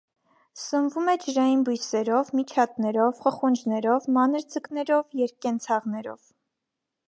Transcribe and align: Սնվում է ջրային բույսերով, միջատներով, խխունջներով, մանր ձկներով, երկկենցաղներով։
Սնվում 0.59 1.11
է 1.11 1.13
ջրային 1.25 1.61
բույսերով, 1.67 2.31
միջատներով, 2.39 3.21
խխունջներով, 3.27 4.09
մանր 4.19 4.49
ձկներով, 4.55 5.07
երկկենցաղներով։ 5.23 6.23